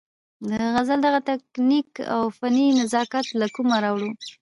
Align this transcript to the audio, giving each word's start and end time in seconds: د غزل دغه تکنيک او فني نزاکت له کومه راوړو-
د 0.49 0.51
غزل 0.73 0.99
دغه 1.03 1.19
تکنيک 1.29 1.89
او 2.15 2.21
فني 2.37 2.65
نزاکت 2.79 3.25
له 3.39 3.47
کومه 3.55 3.75
راوړو- 3.83 4.13